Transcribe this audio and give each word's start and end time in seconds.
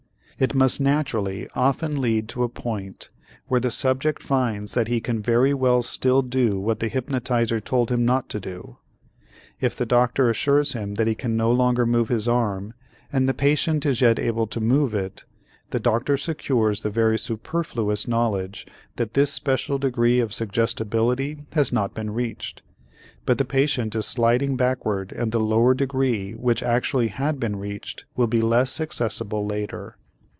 It 0.41 0.55
must 0.55 0.81
naturally 0.81 1.47
often 1.53 2.01
lead 2.01 2.27
to 2.29 2.41
a 2.41 2.49
point 2.49 3.11
where 3.45 3.59
the 3.59 3.69
subject 3.69 4.23
finds 4.23 4.73
that 4.73 4.87
he 4.87 4.99
can 4.99 5.21
very 5.21 5.53
well 5.53 5.83
still 5.83 6.23
do 6.23 6.59
what 6.59 6.79
the 6.79 6.87
hypnotizer 6.87 7.59
told 7.59 7.91
him 7.91 8.05
not 8.05 8.27
to 8.29 8.39
do. 8.39 8.77
If 9.59 9.75
the 9.75 9.85
doctor 9.85 10.31
assures 10.31 10.73
him 10.73 10.95
that 10.95 11.05
he 11.05 11.13
can 11.13 11.37
no 11.37 11.51
longer 11.51 11.85
move 11.85 12.09
his 12.09 12.27
arm 12.27 12.73
and 13.13 13.29
the 13.29 13.35
patient 13.35 13.85
is 13.85 14.01
yet 14.01 14.17
able 14.17 14.47
to 14.47 14.59
move 14.59 14.95
it, 14.95 15.25
the 15.69 15.79
doctor 15.79 16.17
secures 16.17 16.81
the 16.81 16.89
very 16.89 17.19
superfluous 17.19 18.07
knowledge 18.07 18.65
that 18.95 19.13
this 19.13 19.31
special 19.31 19.77
degree 19.77 20.19
of 20.19 20.33
suggestibility 20.33 21.45
has 21.53 21.71
not 21.71 21.93
been 21.93 22.09
reached, 22.15 22.63
but 23.27 23.37
the 23.37 23.45
patient 23.45 23.95
is 23.95 24.07
sliding 24.07 24.55
backward 24.57 25.11
and 25.11 25.31
the 25.31 25.39
lower 25.39 25.75
degree 25.75 26.31
which 26.33 26.63
actually 26.63 27.09
had 27.09 27.39
been 27.39 27.57
reached 27.57 28.05
will 28.15 28.25
be 28.27 28.41
less 28.41 28.81
accessible 28.81 29.45
later. 29.45 29.97